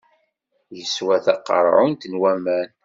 Yeswa 0.77 1.17
taqeṛɛunt 1.25 2.01
n 2.07 2.13
waman. 2.21 2.69